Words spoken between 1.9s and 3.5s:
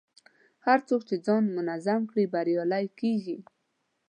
کړي، بریالی کېږي.